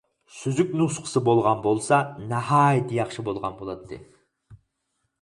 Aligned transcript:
سۈزۈك 0.35 0.71
نۇسخىسى 0.79 1.21
بولغان 1.27 1.61
بولسا 1.67 2.01
ناھايىتى 2.33 3.01
ياخشى 3.01 3.29
بولغان 3.31 3.63
بولاتتى. 3.63 4.05